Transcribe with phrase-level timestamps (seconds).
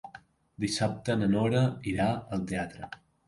[0.63, 1.61] Dissabte na Nora
[1.93, 2.91] irà al teatre.